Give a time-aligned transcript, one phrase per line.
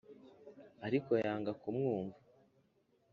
[0.85, 2.17] Ariko yanga kumwumva.